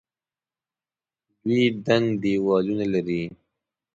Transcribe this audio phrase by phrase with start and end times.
[1.43, 3.23] دوی دنګ دیوالونه لري.